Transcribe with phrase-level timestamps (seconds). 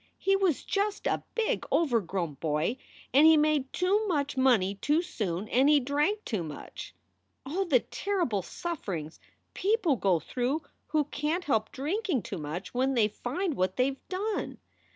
[0.17, 2.77] He was just a big, overgrown boy,
[3.13, 6.95] and he made too much money too soon, and he drank too much.
[7.45, 9.19] Oh, the terrible sufferings
[9.53, 13.91] people go through who can t help drinking too much when they find what they
[13.91, 14.57] ve done.